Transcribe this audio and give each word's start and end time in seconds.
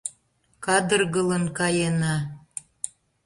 Кадыргылын 0.65 1.45
каена. 1.57 2.15